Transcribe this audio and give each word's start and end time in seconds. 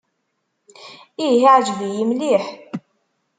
Ih, 1.25 1.33
yeɛjeb-iyi 1.41 2.03
mliḥ. 2.09 2.43